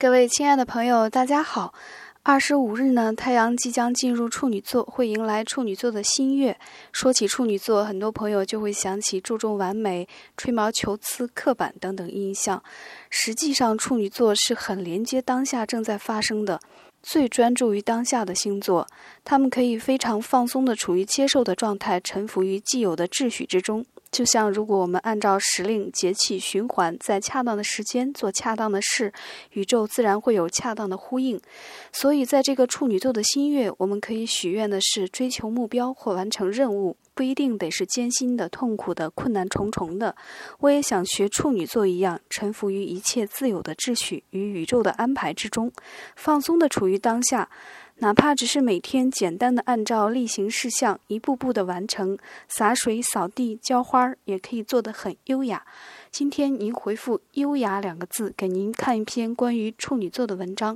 [0.00, 1.74] 各位亲爱的朋友，大家好。
[2.22, 6.58] 二十五日呢，太阳即将进入处女座，会迎来处女座的新月。
[6.90, 10.08] 说起处女座，很多朋友就会想起注重完美、
[10.38, 12.62] 吹毛求疵、刻板等等印象。
[13.10, 16.58] 实际上，处女座是很连接当下正在发生的。
[17.02, 18.86] 最专注于当下的星座，
[19.22, 23.84] 他们可以非常放松地处于接受的状态，臣服于既有的秩序之中。
[24.10, 29.12] 就像如果我们按照时令节气循环，在恰当的时间做恰当的事，
[29.52, 31.40] 宇宙自然会有恰当的呼应。
[31.92, 36.96] 所以，在这个处女座的新月，我们可以许愿的是追求目标或完成任务。
[37.12, 40.16] 不一定得是艰辛的、痛苦的、困难重重的。
[40.60, 45.70] 我也想学处女座一样，臣服于一切自有的秩序与宇宙的安排之中，
[46.16, 47.50] 放松的处于当下，
[48.02, 52.16] 哪怕只是每天简单的按照例行事项一步步的完成，
[52.48, 55.66] 洒水、扫地、浇花，也可以做得很优雅。
[56.10, 60.68] 今天您回复“优雅”两个字，给您看一篇关于处女座的文章。